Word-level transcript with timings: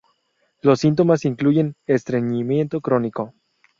Los 0.63 0.79
síntomas 0.79 1.25
incluyen 1.25 1.75
estreñimiento 1.85 2.81
crónico. 2.81 3.35